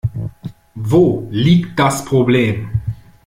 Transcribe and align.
Wo 0.73 1.27
liegt 1.29 1.77
das 1.79 2.03
Problem? 2.05 2.67